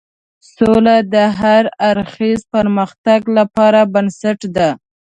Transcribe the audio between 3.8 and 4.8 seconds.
بنسټ ده.